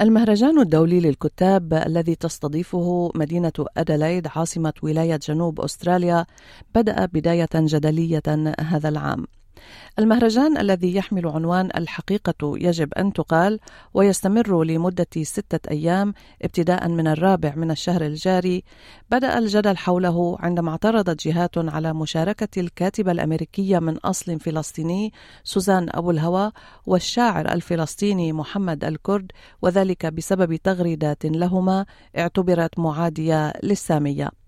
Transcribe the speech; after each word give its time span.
المهرجان 0.00 0.60
الدولي 0.60 1.00
للكتاب 1.00 1.74
الذي 1.74 2.14
تستضيفه 2.14 3.12
مدينة 3.14 3.52
أدلايد 3.76 4.28
عاصمة 4.36 4.72
ولاية 4.82 5.16
جنوب 5.16 5.60
أستراليا 5.60 6.26
بدأ 6.74 7.06
بداية 7.06 7.48
جدلية 7.54 8.54
هذا 8.60 8.88
العام. 8.88 9.26
المهرجان 9.98 10.58
الذي 10.58 10.96
يحمل 10.96 11.26
عنوان 11.26 11.68
الحقيقة 11.76 12.58
يجب 12.58 12.94
أن 12.94 13.12
تقال 13.12 13.60
ويستمر 13.94 14.64
لمدة 14.64 15.06
ستة 15.22 15.70
أيام 15.70 16.14
ابتداء 16.42 16.88
من 16.88 17.06
الرابع 17.06 17.54
من 17.56 17.70
الشهر 17.70 18.06
الجاري 18.06 18.64
بدأ 19.10 19.38
الجدل 19.38 19.76
حوله 19.76 20.36
عندما 20.40 20.70
اعترضت 20.70 21.26
جهات 21.28 21.58
على 21.58 21.92
مشاركة 21.92 22.60
الكاتبة 22.60 23.12
الأمريكية 23.12 23.78
من 23.78 23.96
أصل 23.98 24.40
فلسطيني 24.40 25.12
سوزان 25.44 25.88
أبو 25.90 26.10
الهوى 26.10 26.52
والشاعر 26.86 27.52
الفلسطيني 27.52 28.32
محمد 28.32 28.84
الكرد 28.84 29.32
وذلك 29.62 30.06
بسبب 30.06 30.56
تغريدات 30.56 31.26
لهما 31.26 31.86
اعتبرت 32.18 32.78
معادية 32.78 33.52
للسامية. 33.62 34.41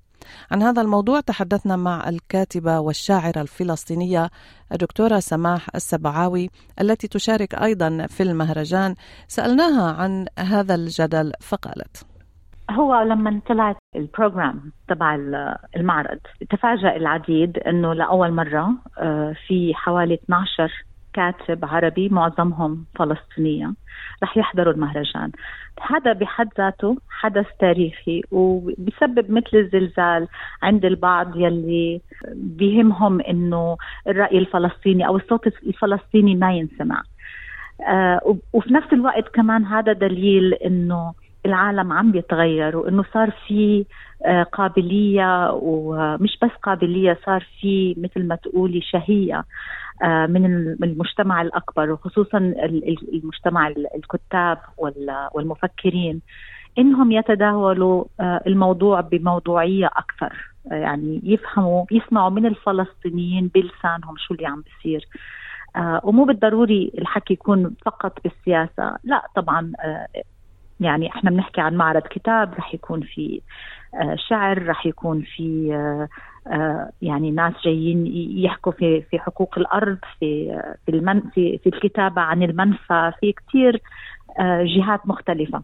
عن 0.51 0.63
هذا 0.63 0.83
الموضوع 0.83 1.21
تحدثنا 1.21 1.77
مع 1.77 2.09
الكاتبة 2.09 2.81
والشاعرة 2.81 3.41
الفلسطينية 3.41 4.31
الدكتورة 4.73 5.19
سماح 5.19 5.67
السبعاوي 5.75 6.51
التي 6.81 7.09
تشارك 7.09 7.55
أيضا 7.55 8.07
في 8.07 8.23
المهرجان. 8.23 8.95
سألناها 9.29 9.93
عن 9.93 10.27
هذا 10.39 10.75
الجدل 10.75 11.33
فقالت 11.41 12.07
هو 12.71 13.03
لما 13.03 13.41
طلعت 13.49 13.77
البروجرام 13.97 14.73
تبع 14.89 15.15
المعرض 15.77 16.19
تفاجأ 16.51 16.97
العديد 16.97 17.59
إنه 17.59 17.95
لأول 17.95 18.33
مرة 18.33 18.69
آه، 18.99 19.35
في 19.47 19.75
حوالي 19.75 20.15
12 20.15 20.85
كاتب 21.15 21.65
عربي 21.65 22.09
معظمهم 22.09 22.85
فلسطينية 22.95 23.73
رح 24.23 24.37
يحضروا 24.37 24.73
المهرجان. 24.73 25.31
هذا 25.91 26.13
بحد 26.13 26.49
ذاته 26.59 26.97
حدث 27.11 27.47
تاريخي 27.61 28.23
وبسبب 28.31 29.31
مثل 29.31 29.57
الزلزال 29.57 30.29
عند 30.63 30.85
البعض 30.85 31.37
يلي 31.37 32.01
بيهمهم 32.35 33.21
إنه 33.21 33.77
الرأي 34.09 34.39
الفلسطيني 34.39 35.07
أو 35.07 35.17
الصوت 35.17 35.47
الفلسطيني 35.47 36.35
ما 36.35 36.53
ينسمع. 36.53 37.03
آه 37.89 38.39
وفي 38.53 38.75
نفس 38.75 38.93
الوقت 38.93 39.29
كمان 39.29 39.65
هذا 39.65 39.93
دليل 39.93 40.55
إنه 40.55 41.15
العالم 41.47 41.93
عم 41.93 42.13
بيتغير 42.13 42.77
وإنه 42.77 43.05
صار 43.15 43.31
في 43.47 43.85
آه، 44.27 44.43
قابلية 44.43 45.53
ومش 45.53 46.39
بس 46.43 46.51
قابلية 46.63 47.19
صار 47.27 47.47
في 47.61 47.95
مثل 47.99 48.27
ما 48.27 48.35
تقولي 48.37 48.81
شهية 48.81 49.45
آه، 50.03 50.27
من 50.27 50.47
المجتمع 50.85 51.43
الأكبر 51.43 51.91
وخصوصا 51.91 52.39
المجتمع 53.13 53.69
الكتاب 53.69 54.59
والمفكرين 55.35 56.21
إنهم 56.79 57.13
يتداولوا 57.13 58.05
آه، 58.21 58.41
الموضوع 58.47 59.01
بموضوعية 59.01 59.87
أكثر 59.87 60.55
يعني 60.71 61.21
يفهموا 61.25 61.85
يسمعوا 61.91 62.31
من 62.31 62.47
الفلسطينيين 62.47 63.51
بلسانهم 63.55 64.15
شو 64.17 64.35
اللي 64.35 64.47
عم 64.47 64.63
بيصير. 64.63 65.09
ومو 66.03 66.25
بالضروري 66.25 66.93
الحكي 66.99 67.33
يكون 67.33 67.75
فقط 67.85 68.19
بالسياسة 68.25 68.97
لا 69.05 69.23
طبعا 69.37 69.73
يعني 70.81 71.09
إحنا 71.09 71.31
بنحكي 71.31 71.61
عن 71.61 71.75
معرض 71.75 72.03
كتاب 72.03 72.55
رح 72.55 72.75
يكون 72.75 73.01
في 73.01 73.41
آه، 73.95 74.17
شعر 74.29 74.69
رح 74.69 74.87
يكون 74.87 75.23
في 75.23 75.75
آه، 75.75 76.09
آه، 76.55 76.91
يعني 77.03 77.31
ناس 77.31 77.53
جايين 77.65 78.07
يحكوا 78.45 78.73
في 78.73 79.03
في 79.03 79.19
حقوق 79.19 79.59
الأرض 79.59 79.99
في 80.19 80.61
في 80.87 80.93
المن 80.93 81.21
في 81.21 81.59
في 81.59 81.69
الكتابة 81.69 82.21
عن 82.21 82.43
المنفى 82.43 83.13
في 83.21 83.33
كثير 83.33 83.83
جهات 84.77 85.07
مختلفة. 85.07 85.63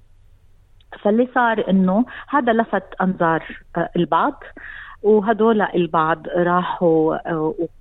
فاللي 1.03 1.29
صار 1.35 1.71
إنه 1.71 2.05
هذا 2.29 2.53
لفت 2.53 2.95
أنظار 3.01 3.45
البعض 3.97 4.43
وهدول 5.03 5.63
البعض 5.63 6.29
راحوا 6.29 7.17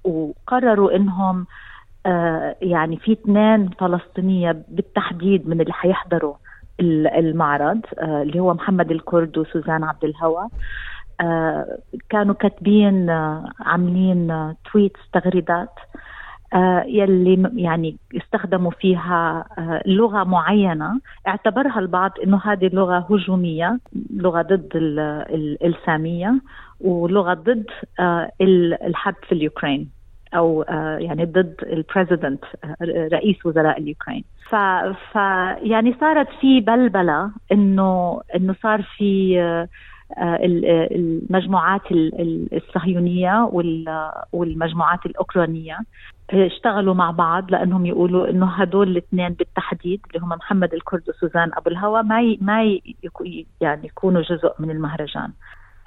وقرروا 0.04 0.96
إنهم 0.96 1.46
يعني 2.62 2.98
في 2.98 3.12
اثنين 3.12 3.70
فلسطينية 3.70 4.64
بالتحديد 4.68 5.50
من 5.50 5.62
اللي 5.62 5.74
حيحضروا. 5.74 6.36
المعرض 6.80 7.82
آه، 8.00 8.22
اللي 8.22 8.40
هو 8.40 8.54
محمد 8.54 8.92
الكرد 8.92 9.38
وسوزان 9.38 9.84
عبد 9.84 10.04
الهوى. 10.04 10.48
آه، 11.22 11.78
كانوا 12.10 12.34
كاتبين 12.36 13.10
آه، 13.10 13.52
عاملين 13.60 14.54
tweets 14.72 15.00
تغريدات 15.14 15.74
يلي 16.86 17.52
يعني 17.56 17.98
استخدموا 18.18 18.72
فيها 18.72 19.46
لغة 19.86 20.24
معينة. 20.24 21.00
اعتبرها 21.28 21.80
البعض 21.80 22.12
إنه 22.24 22.42
هذه 22.44 22.70
لغة 22.74 23.08
هجومية 23.10 23.80
لغة 24.14 24.42
ضد 24.42 24.70
السامية 25.64 26.42
ولغة 26.82 27.34
ضد 27.34 27.66
الحرب 28.82 29.16
في 29.28 29.32
اليوكرين. 29.32 29.99
أو 30.36 30.62
آه، 30.62 30.98
يعني 30.98 31.26
ضد 31.26 31.56
ال 31.64 31.72
president 31.72 32.44
آه، 32.64 32.76
رئيس 33.14 33.46
وزراء 33.46 33.80
اليوكرين. 33.80 34.24
ف, 34.50 34.56
ف 35.14 35.16
يعني 35.64 35.96
صارت 36.00 36.28
في 36.42 36.60
بلبلة 36.60 37.32
إنه 37.52 38.22
إنه 38.36 38.56
صار 38.64 38.82
في 38.98 39.40
آه، 40.18 40.40
المجموعات 40.92 41.82
الصهيونية 42.54 43.50
والمجموعات 44.34 45.06
الأوكرانية 45.06 45.80
اشتغلوا 46.34 46.94
مع 46.94 47.12
بعض 47.12 47.52
لأنهم 47.52 47.86
يقولوا 47.86 48.30
إنه 48.30 48.46
هدول 48.46 48.88
الاثنين 48.88 49.30
بالتحديد 49.30 50.02
اللي 50.08 50.26
هم 50.26 50.30
محمد 50.30 50.74
الكرد 50.74 51.10
وسوزان 51.10 51.52
أبو 51.54 51.70
الهوى 51.70 52.04
ما 52.04 52.38
ما 52.42 52.80
يعني 53.62 53.88
يكونوا 53.88 54.22
جزء 54.22 54.54
من 54.60 54.72
المهرجان. 54.72 55.32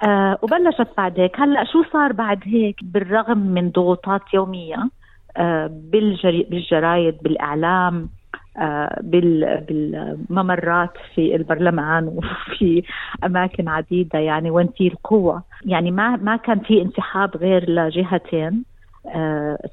آه 0.03 0.37
وبلشت 0.41 0.87
بعد 0.97 1.19
هيك 1.19 1.39
هلا 1.39 1.63
شو 1.63 1.83
صار 1.93 2.13
بعد 2.13 2.39
هيك 2.45 2.75
بالرغم 2.83 3.37
من 3.37 3.71
ضغوطات 3.71 4.21
يومية؟ 4.33 4.89
آه 5.37 5.67
بالجري 5.67 6.43
بالجرايد 6.43 7.17
بالإعلام 7.23 8.09
آه 8.57 8.99
بالممرات 9.01 10.93
في 11.15 11.35
البرلمان 11.35 12.07
وفي 12.17 12.83
أماكن 13.23 13.67
عديدة 13.67 14.19
يعني 14.19 14.51
وين 14.51 14.67
في 14.77 14.87
القوة. 14.87 15.43
يعني 15.65 15.91
ما 15.91 16.15
ما 16.15 16.35
كان 16.35 16.59
في 16.59 16.81
انسحاب 16.81 17.37
غير 17.37 17.69
لجهتين 17.69 18.63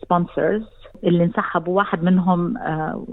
sponsors 0.02 0.62
آه، 0.62 1.08
اللي 1.08 1.24
انسحبوا 1.24 1.76
واحد 1.76 2.02
منهم 2.02 2.58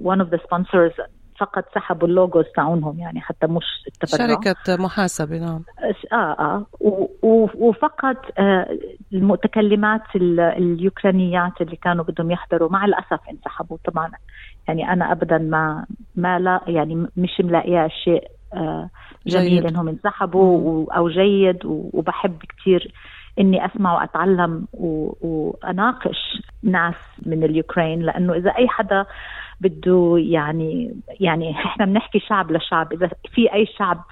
one 0.03 0.19
of 0.19 0.29
the 0.29 0.37
sponsors 0.37 1.01
فقط 1.39 1.65
سحبوا 1.75 2.07
ال 2.07 2.13
logos 2.13 2.45
تاعونهم 2.55 2.99
يعني 2.99 3.21
حتى 3.21 3.47
مش 3.47 3.65
التبرع 3.87 4.27
شركة 4.27 4.83
محاسبة 4.83 5.37
نعم. 5.37 5.63
آه 6.13 6.15
آه. 6.15 6.65
وفقط 7.55 8.17
آه 8.37 8.77
المتكلمات 9.13 10.01
اليوكرانيات 10.15 11.61
اللي 11.61 11.75
كانوا 11.75 12.03
بدهم 12.03 12.31
يحضروا 12.31 12.69
مع 12.69 12.85
الأسف 12.85 13.19
انسحبوا 13.31 13.77
طبعا. 13.85 14.11
يعني 14.67 14.93
أنا 14.93 15.11
ابدا 15.11 15.37
ما 15.37 15.85
ما 16.15 16.39
لا 16.39 16.61
يعني 16.67 17.07
مش 17.17 17.39
ملاقيها 17.39 17.87
شيء 17.87 18.27
آه 18.53 18.89
جميل 19.27 19.49
جيد. 19.49 19.65
إنهم 19.65 19.87
انسحبوا 19.87 20.93
أو 20.93 21.09
جيد 21.09 21.65
وبحب 21.65 22.37
كثير 22.59 22.93
إني 23.39 23.65
أسمع 23.65 23.95
وأتعلم 23.95 24.67
وأناقش 24.73 26.41
ناس 26.63 26.95
من 27.25 27.43
اليوكرين 27.43 27.99
لأنه 27.99 28.33
إذا 28.33 28.49
أي 28.49 28.67
حدا 28.67 29.05
بده 29.61 30.15
يعني 30.17 30.95
يعني 31.19 31.51
إحنا 31.51 31.85
بنحكي 31.85 32.19
شعب 32.19 32.51
لشعب 32.51 32.93
إذا 32.93 33.09
في 33.33 33.53
أي 33.53 33.65
شعب 33.65 34.03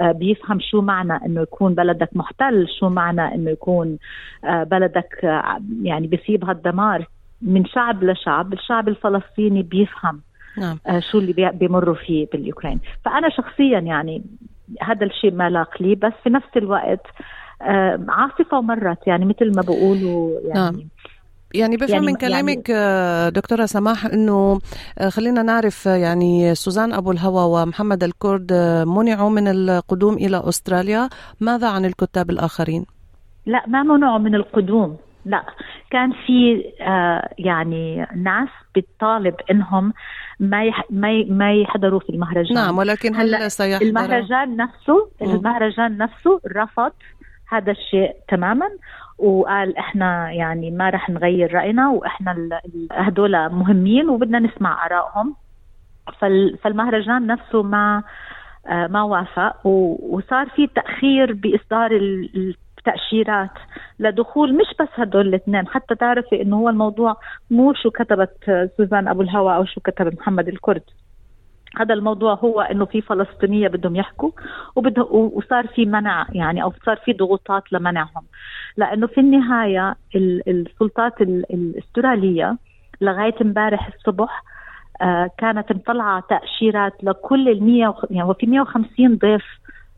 آه، 0.00 0.12
بيفهم 0.12 0.60
شو 0.60 0.80
معنى 0.80 1.26
إنه 1.26 1.40
يكون 1.40 1.74
بلدك 1.74 2.08
محتل 2.12 2.66
شو 2.80 2.88
معنى 2.88 3.34
إنه 3.34 3.50
يكون 3.50 3.98
آه، 4.44 4.62
بلدك 4.64 5.24
آه، 5.24 5.60
يعني 5.82 6.06
بيصيبها 6.06 6.52
الدمار 6.52 7.06
من 7.42 7.66
شعب 7.66 8.04
لشعب 8.04 8.52
الشعب 8.52 8.88
الفلسطيني 8.88 9.62
بيفهم 9.62 10.20
نعم. 10.58 10.78
شو 11.10 11.18
اللي 11.18 11.50
بيمروا 11.54 11.94
فيه 11.94 12.26
بالاوكرين 12.32 12.80
فأنا 13.04 13.28
شخصيا 13.28 13.78
يعني 13.78 14.22
هذا 14.82 15.06
الشيء 15.06 15.32
ما 15.32 15.50
لاق 15.50 15.82
لي 15.82 15.94
بس 15.94 16.12
في 16.24 16.30
نفس 16.30 16.56
الوقت 16.56 17.06
عاصفة 18.08 18.58
ومرت 18.58 19.06
يعني 19.06 19.24
مثل 19.24 19.56
ما 19.56 19.62
بقولوا 19.62 20.40
يعني 20.44 20.60
نعم. 20.60 20.88
يعني 21.58 21.76
بفهم 21.76 21.90
يعني 21.90 22.06
من 22.06 22.14
كلامك 22.14 22.68
يعني 22.68 23.30
دكتورة 23.30 23.66
سماح 23.66 24.04
إنه 24.04 24.60
آه، 24.98 25.08
خلينا 25.08 25.42
نعرف 25.42 25.88
آه، 25.88 25.96
يعني 25.96 26.54
سوزان 26.54 26.92
أبو 26.92 27.10
الهوى 27.12 27.44
ومحمد 27.62 28.04
الكرد 28.04 28.52
منعوا 28.86 29.30
من 29.30 29.48
القدوم 29.48 30.14
إلى 30.14 30.42
أستراليا، 30.48 31.08
ماذا 31.40 31.68
عن 31.68 31.84
الكتاب 31.84 32.30
الآخرين؟ 32.30 32.86
لا 33.46 33.64
ما 33.66 33.82
منعوا 33.82 34.18
من 34.18 34.34
القدوم. 34.34 34.96
لا. 35.24 35.42
كان 35.90 36.12
في 36.12 36.64
آه 36.80 37.28
يعني 37.38 38.06
ناس 38.16 38.48
بتطالب 38.76 39.34
إنهم 39.50 39.92
ما 40.40 40.64
يح 40.64 40.84
ما 40.90 41.24
ما 41.28 41.54
يحضروا 41.54 42.00
في 42.00 42.10
المهرجان. 42.10 42.54
نعم 42.54 42.78
ولكن 42.78 43.14
هل 43.14 43.50
سيحضر؟ 43.50 43.86
المهرجان 43.86 44.56
نفسه 44.56 45.08
المهرجان 45.22 45.98
نفسه 45.98 46.40
رفض 46.56 46.92
هذا 47.48 47.72
الشيء 47.72 48.16
تماما. 48.28 48.68
وقال 49.18 49.76
إحنا 49.76 50.32
يعني 50.32 50.70
ما 50.70 50.90
رح 50.90 51.10
نغير 51.10 51.54
رأينا 51.54 51.90
وإحنا 51.90 52.60
هدول 52.92 53.48
مهمين 53.48 54.08
وبدنا 54.08 54.38
نسمع 54.38 54.86
آرائهم. 54.86 55.34
فالمهرجان 56.62 57.26
نفسه 57.26 57.62
ما 57.62 58.02
آه، 58.68 58.86
ما 58.86 59.02
وافق 59.02 59.66
وصار 59.66 60.48
في 60.48 60.66
تأخير 60.66 61.32
بإصدار 61.32 61.90
التاشيرات 61.92 63.50
لدخول 63.98 64.54
مش 64.54 64.66
بس 64.80 64.88
هدول 64.94 65.28
الاثنين. 65.28 65.68
حتى 65.68 65.94
تعرفي 65.94 66.42
إنه 66.42 66.56
هو 66.56 66.68
الموضوع 66.68 67.16
مو 67.50 67.72
شو 67.72 67.90
كتبت 67.90 68.68
سوزان 68.76 69.08
أبو 69.08 69.22
الهوى 69.22 69.56
أو 69.56 69.64
شو 69.64 69.80
كتب 69.80 70.14
محمد 70.18 70.48
الكرد. 70.48 70.82
هذا 71.76 71.94
الموضوع 71.94 72.34
هو 72.34 72.60
إنه 72.60 72.84
في 72.84 73.00
فلسطينية 73.00 73.68
بدهم 73.68 73.96
يحكوا 73.96 74.30
وبده 74.76 75.02
وصار 75.02 75.66
في 75.66 75.86
منع 75.86 76.26
يعني 76.32 76.62
أو 76.62 76.72
صار 76.86 76.96
في 76.96 77.12
ضغوطات 77.12 77.72
لمنعهم. 77.72 78.22
لأنه 78.76 79.06
في 79.06 79.20
النهاية 79.20 79.94
السلطات 80.48 81.20
الأسترالية 81.20 82.56
لغاية 83.00 83.34
امبارح 83.42 83.90
الصبح 83.94 84.42
آه، 85.02 85.30
كانت 85.38 85.72
مطلعة 85.72 86.24
تأشيرات 86.28 86.92
لكل 87.04 87.48
ال 87.48 87.64
100 87.64 87.94
يعني 88.10 88.28
وفي 88.28 88.46
150 88.46 89.16
ضيف 89.16 89.44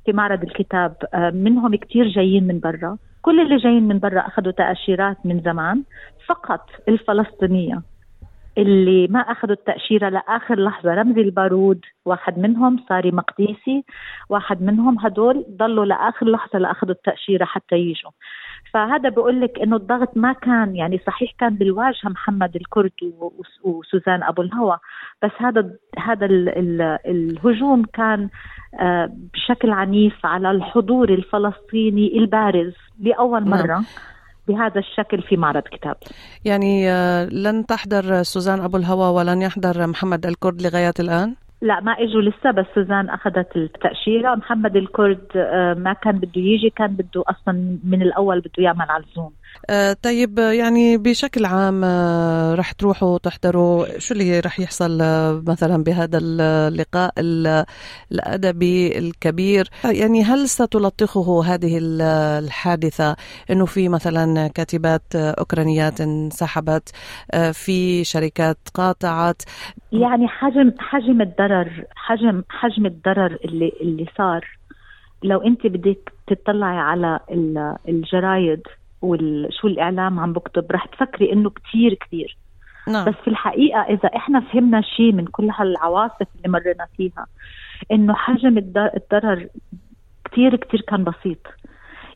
في 0.04 0.12
معرض 0.12 0.42
الكتاب 0.42 0.94
آه، 1.14 1.30
منهم 1.30 1.74
كثير 1.76 2.08
جايين 2.08 2.46
من 2.46 2.60
برا. 2.60 2.96
كل 3.22 3.40
اللي 3.40 3.56
جايين 3.56 3.88
من 3.88 3.98
برا 3.98 4.20
أخذوا 4.20 4.52
تأشيرات 4.52 5.16
من 5.24 5.40
زمان 5.40 5.82
فقط 6.26 6.70
الفلسطينية. 6.88 7.82
اللي 8.58 9.06
ما 9.06 9.20
أخذوا 9.20 9.54
التأشيرة 9.54 10.08
لآخر 10.08 10.60
لحظة 10.60 10.94
رمزي 10.94 11.20
البارود 11.20 11.84
واحد 12.04 12.38
منهم 12.38 12.84
صاري 12.88 13.10
مقديسي 13.10 13.84
واحد 14.28 14.62
منهم 14.62 14.98
هدول 14.98 15.44
ضلوا 15.56 15.84
لآخر 15.84 16.26
لحظة 16.26 16.58
لأخذوا 16.58 16.92
التأشيرة 16.92 17.44
حتى 17.44 17.76
يجوا 17.76 18.10
فهذا 18.72 19.08
بقول 19.08 19.40
لك 19.40 19.58
إنه 19.58 19.76
الضغط 19.76 20.16
ما 20.16 20.32
كان 20.32 20.76
يعني 20.76 21.00
صحيح 21.06 21.32
كان 21.38 21.54
بالواجهة 21.54 22.08
محمد 22.08 22.56
الكرد 22.56 22.90
وسوزان 23.64 24.22
أبو 24.22 24.42
الهوى 24.42 24.78
بس 25.22 25.30
هذا 25.38 25.70
هذا 25.98 26.26
الهجوم 27.06 27.84
كان 27.84 28.28
آه، 28.80 29.12
بشكل 29.34 29.70
عنيف 29.70 30.26
على 30.26 30.50
الحضور 30.50 31.08
الفلسطيني 31.08 32.18
البارز 32.18 32.74
لأول 33.00 33.44
نعم. 33.44 33.50
مرة 33.50 33.84
بهذا 34.48 34.78
الشكل 34.78 35.22
في 35.22 35.36
معرض 35.36 35.62
كتاب 35.62 35.96
يعني 36.44 36.90
آه، 36.90 37.24
لن 37.24 37.66
تحضر 37.66 38.22
سوزان 38.22 38.60
أبو 38.60 38.76
الهوى 38.76 39.14
ولن 39.14 39.42
يحضر 39.42 39.86
محمد 39.86 40.26
الكرد 40.26 40.62
لغاية 40.62 40.94
الآن؟ 41.00 41.34
لا 41.62 41.80
ما 41.80 41.92
إجوا 41.92 42.22
لسه 42.22 42.50
بس 42.50 42.66
سوزان 42.74 43.10
أخذت 43.10 43.56
التأشيرة. 43.56 44.34
محمد 44.34 44.76
الكرد 44.76 45.26
آه، 45.36 45.74
ما 45.74 45.92
كان 45.92 46.18
بده 46.18 46.40
يجي 46.40 46.70
كان 46.76 46.88
بده 46.88 47.24
أصلا 47.26 47.78
من 47.84 48.02
الأول 48.02 48.40
بده 48.40 48.52
يعمل 48.58 48.86
على 48.88 49.04
الزوم. 49.04 49.32
آه 49.70 49.92
طيب 49.92 50.38
يعني 50.38 50.96
بشكل 50.96 51.44
عام 51.44 51.84
آه 51.84 52.54
رح 52.54 52.72
تروحوا 52.72 53.18
تحضروا 53.18 53.98
شو 53.98 54.14
اللي 54.14 54.40
رح 54.40 54.60
يحصل 54.60 54.98
آه 55.02 55.42
مثلا 55.46 55.84
بهذا 55.84 56.18
اللقاء 56.22 57.12
الأدبي 58.12 58.98
الكبير؟ 58.98 59.68
يعني 59.84 60.22
هل 60.22 60.48
ستلطخه 60.48 61.44
هذه 61.44 61.78
الحادثة 61.82 63.16
إنه 63.50 63.66
في 63.66 63.88
مثلا 63.88 64.48
كاتبات 64.48 65.02
أوكرانيات 65.14 66.00
انسحبت 66.00 66.88
في 67.52 68.04
شركات 68.04 68.58
قاطعت؟ 68.74 69.42
يعني 69.92 70.28
حجم 70.28 70.72
حجم 70.78 71.20
الضرر 71.20 71.84
حجم 71.96 72.42
حجم 72.48 72.86
الضرر 72.86 73.38
اللي 73.44 73.72
اللي 73.80 74.06
صار. 74.16 74.58
لو 75.22 75.38
انت 75.38 75.66
بدك 75.66 76.12
تطلعي 76.26 76.78
على 76.78 77.20
الجرايد 77.88 78.62
وشو 79.02 79.68
الإعلام 79.68 80.20
عم 80.20 80.32
بكتب 80.32 80.72
رح 80.72 80.86
تفكري 80.86 81.32
إنه 81.32 81.50
كثير 81.50 81.94
كثير 81.94 82.36
نعم. 82.88 83.04
بس 83.04 83.14
في 83.24 83.28
الحقيقة 83.28 83.80
إذا 83.80 84.08
إحنا 84.16 84.40
فهمنا 84.40 84.80
شيء 84.80 85.12
من 85.12 85.26
كل 85.26 85.50
هالعواصف 85.50 86.26
اللي 86.36 86.48
مرينا 86.48 86.86
فيها 86.96 87.26
إنه 87.92 88.14
حجم 88.14 88.58
الضرر 88.58 89.48
كثير 90.24 90.56
كثير 90.56 90.80
كان 90.80 91.04
بسيط. 91.04 91.38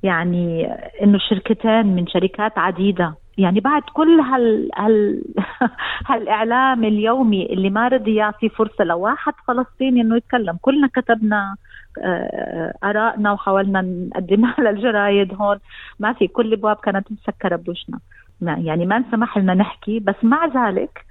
يعني 0.02 0.66
إنه 1.02 1.18
شركتين 1.18 1.86
من 1.86 2.06
شركات 2.06 2.58
عديدة. 2.58 3.14
يعني 3.38 3.60
بعد 3.60 3.82
كل 3.92 4.20
هال 4.20 4.70
هال 4.76 5.22
هالإعلام 6.08 6.84
اليومي 6.84 7.46
اللي 7.46 7.70
ما 7.70 7.88
رضي 7.88 8.14
يعطي 8.14 8.48
فرصة 8.48 8.84
لواحد 8.84 9.32
فلسطيني 9.48 10.00
إنه 10.00 10.16
يتكلم. 10.16 10.58
كلنا 10.62 10.88
كتبنا 10.94 11.56
آه، 12.02 12.74
آرائنا 12.84 13.32
وحاولنا 13.32 13.80
نقدمها 13.80 14.56
للجرايد 14.64 15.34
هون. 15.34 15.58
ما 15.98 16.12
في 16.12 16.26
كل 16.28 16.46
الابواب 16.46 16.76
كانت 16.76 17.12
مسكرة 17.12 17.56
بوجنا 17.56 17.98
يعني 18.42 18.86
ما 18.86 18.96
انسمح 18.96 19.38
لنا 19.38 19.54
نحكي. 19.54 20.00
بس 20.00 20.16
مع 20.22 20.46
ذلك 20.46 21.04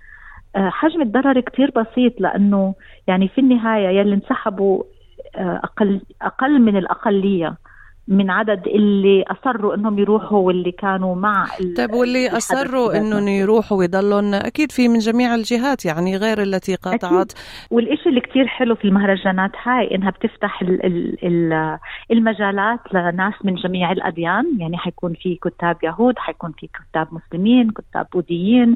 آه، 0.55 0.69
حجم 0.69 1.01
الضرر 1.01 1.39
كتير 1.39 1.71
بسيط 1.75 2.21
لأنه 2.21 2.75
يعني 3.07 3.27
في 3.27 3.41
النهاية 3.41 3.87
يلي 3.99 4.13
انسحبوا 4.15 4.83
آه، 5.35 5.61
أقل 5.63 6.01
أقل 6.21 6.61
من 6.61 6.77
الأقلية. 6.77 7.57
من 8.07 8.29
عدد 8.29 8.67
اللي 8.67 9.23
أصروا 9.27 9.75
إنهم 9.75 9.99
يروحوا 9.99 10.39
واللي 10.39 10.71
كانوا 10.71 11.15
مع 11.15 11.45
طيب 11.77 11.93
واللي 11.93 12.29
أصروا 12.29 12.97
إنهم 12.97 13.27
يروحوا 13.27 13.77
ويضلوا 13.77 14.47
أكيد 14.47 14.71
في 14.71 14.87
من 14.87 14.99
جميع 14.99 15.35
الجهات 15.35 15.85
يعني 15.85 16.17
غير 16.17 16.41
التي 16.41 16.75
قاطعت. 16.75 17.33
والشيء 17.71 18.07
اللي 18.07 18.21
كثير 18.21 18.47
حلو 18.47 18.75
في 18.75 18.85
المهرجانات 18.85 19.51
هاي 19.63 19.95
إنها 19.95 20.09
بتفتح 20.09 20.61
ال 20.61 20.85
ال 20.85 21.25
ال 21.25 21.77
المجالات 22.11 22.79
لناس 22.93 23.33
من 23.43 23.55
جميع 23.55 23.91
الأديان 23.91 24.57
يعني 24.59 24.77
حيكون 24.77 25.13
في 25.13 25.35
كتاب 25.35 25.77
يهود 25.83 26.19
حيكون 26.19 26.51
في 26.51 26.67
كتاب 26.67 27.07
مسلمين 27.11 27.71
كتاب 27.71 28.07
بوذيين 28.13 28.75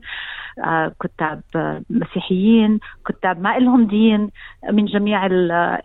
آه، 0.63 0.92
كتاب 1.04 1.42
مسيحيين 1.89 2.80
كتاب 3.07 3.42
ما 3.42 3.60
لهم 3.60 3.88
دين 3.88 4.30
من 4.72 4.86
جميع 4.86 5.25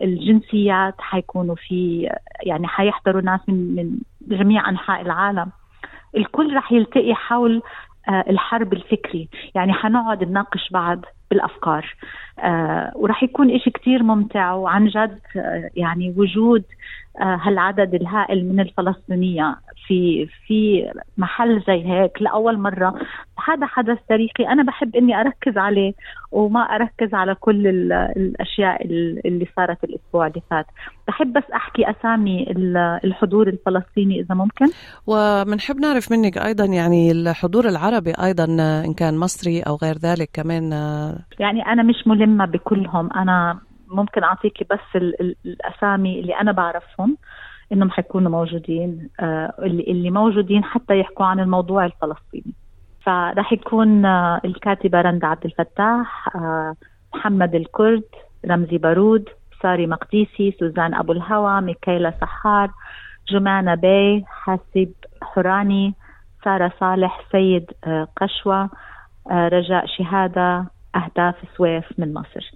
الجنسيات 0.01 0.95
حيكونوا 0.99 1.55
في 1.55 2.09
يعني 2.45 2.67
حيحضروا 2.67 3.21
ناس 3.31 3.49
من 3.49 3.75
من 3.75 3.99
جميع 4.27 4.69
أنحاء 4.69 5.01
العالم. 5.01 5.51
الكل 6.17 6.55
رح 6.55 6.71
يلتقي 6.71 7.15
حول 7.15 7.61
آه، 8.09 8.25
الحرب 8.29 8.73
الفكري. 8.73 9.29
يعني 9.55 9.73
حنقعد 9.73 10.23
نناقش 10.23 10.69
بعض 10.71 11.05
بالأفكار. 11.29 11.95
آه 12.39 12.91
وراح 12.95 13.23
يكون 13.23 13.51
إشي 13.51 13.69
كتير 13.69 14.03
ممتع 14.03 14.53
وعن 14.53 14.87
جد 14.87 15.19
آه 15.35 15.69
يعني 15.75 16.13
وجود 16.17 16.63
هالعدد 17.19 17.93
الهائل 17.93 18.45
من 18.45 18.59
الفلسطينية. 18.59 19.55
في 19.87 20.27
في 20.47 20.91
محل 21.17 21.63
زي 21.67 21.85
هيك 21.85 22.21
لأول 22.21 22.57
مرة. 22.59 22.93
هذا 23.47 23.65
حدث 23.65 23.97
تاريخي 24.09 24.47
أنا 24.47 24.63
بحب 24.63 24.95
إني 24.95 25.21
أركز 25.21 25.57
عليه 25.57 25.93
وما 26.31 26.59
أركز 26.59 27.13
على 27.13 27.35
كل 27.35 27.67
الأشياء 28.17 28.85
اللي 29.25 29.47
صارت 29.55 29.83
الأسبوع 29.83 30.27
اللي 30.27 30.41
فات. 30.49 30.65
بحب 31.07 31.33
بس 31.33 31.43
أحكي 31.55 31.89
أسامي 31.89 32.45
الحضور 33.03 33.47
الفلسطيني 33.47 34.19
إذا 34.19 34.35
ممكن. 34.35 34.65
وبنحب 35.07 35.75
نعرف 35.77 36.11
منك 36.11 36.37
أيضا 36.37 36.65
يعني 36.65 37.11
الحضور 37.11 37.67
العربي 37.67 38.13
أيضا 38.23 38.43
إن 38.85 38.93
كان 38.93 39.17
مصري 39.17 39.61
أو 39.61 39.75
غير 39.75 39.97
ذلك 39.97 40.29
كمان 40.33 40.71
يعني 41.39 41.65
أنا 41.65 41.83
مش 41.83 42.07
ملمة 42.07 42.45
بكلهم. 42.45 43.09
أنا 43.13 43.59
ممكن 43.87 44.23
أعطيكي 44.23 44.65
بس 44.71 45.01
الأسامي 45.45 46.19
اللي 46.19 46.33
أنا 46.41 46.51
بعرفهم. 46.51 47.17
إنهم 47.71 47.89
حيكونوا 47.91 48.31
موجودين 48.31 49.09
آه 49.19 49.53
اللي, 49.59 50.11
موجودين 50.11 50.63
حتى 50.63 50.99
يحكوا 50.99 51.25
عن 51.25 51.39
الموضوع 51.39 51.85
الفلسطيني. 51.85 52.53
فراح 53.01 53.53
يكون 53.53 54.05
آه 54.05 54.41
الكاتبة 54.45 55.01
رندا 55.01 55.27
عبد 55.27 55.45
الفتاح 55.45 56.35
آه 56.35 56.75
محمد 57.15 57.55
الكرد 57.55 58.03
رمزي 58.49 58.77
بارود 58.77 59.29
ساري 59.61 59.87
مقديسي 59.87 60.51
سوزان 60.59 60.93
أبو 60.93 61.11
الهوى 61.11 61.61
ميكيلا 61.61 62.13
سحار 62.21 62.71
جمانة 63.29 63.75
بي 63.75 64.23
حاسب 64.27 64.91
حراني 65.21 65.93
سارة 66.43 66.71
صالح 66.79 67.21
سيد 67.31 67.71
قشوة 68.17 68.69
رجاء 69.31 69.85
شهادة 69.85 70.65
أهداف 70.95 71.35
سويف 71.57 71.85
من 71.97 72.13
مصر. 72.13 72.51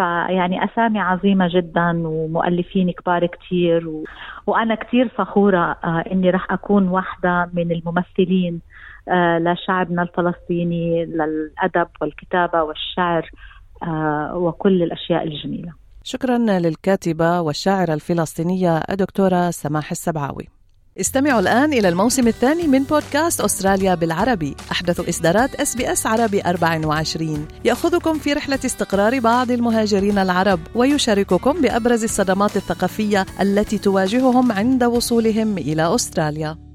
فيعني 0.00 0.64
أسامي 0.64 1.00
عظيمة 1.00 1.48
جدا 1.54 2.02
ومؤلفين 2.08 2.90
كبار 2.90 3.26
كتير 3.26 3.88
و... 3.88 4.04
وأنا 4.46 4.74
كتير 4.74 5.08
فخورة 5.08 5.76
آه 5.84 6.04
إني 6.12 6.30
رح 6.30 6.52
أكون 6.52 6.88
واحدة 6.88 7.50
من 7.52 7.72
الممثلين 7.72 8.60
آه 9.08 9.38
لشعبنا 9.38 10.02
الفلسطيني 10.02 11.04
للأدب 11.04 11.88
والكتابة 12.00 12.62
والشعر 12.62 13.30
آه 13.82 14.36
وكل 14.36 14.82
الأشياء 14.82 15.24
الجميلة. 15.24 15.72
شكرا 16.04 16.38
للكاتبة 16.38 17.40
والشاعرة 17.40 17.94
الفلسطينية 17.94 18.78
الدكتورة 18.90 19.50
سماح 19.50 19.90
السبعاوي. 19.90 20.59
استمعوا 20.98 21.40
الآن 21.40 21.72
إلى 21.72 21.88
الموسم 21.88 22.28
الثاني 22.28 22.66
من 22.66 22.82
بودكاست 22.82 23.40
أستراليا 23.40 23.94
بالعربي. 23.94 24.56
أحدث 24.70 25.08
إصدارات 25.08 25.54
إس 25.54 25.76
بي 25.76 25.92
إس 25.92 26.06
عربي 26.06 26.40
24 26.40 27.48
يأخذكم 27.64 28.18
في 28.18 28.32
رحلة 28.32 28.58
استقرار 28.64 29.18
بعض 29.18 29.50
المهاجرين 29.50 30.18
العرب 30.18 30.60
ويشارككم 30.74 31.60
بأبرز 31.60 32.04
الصدمات 32.04 32.56
الثقافية 32.56 33.26
التي 33.40 33.78
تواجههم 33.78 34.52
عند 34.52 34.84
وصولهم 34.84 35.58
إلى 35.58 35.94
أستراليا. 35.94 36.69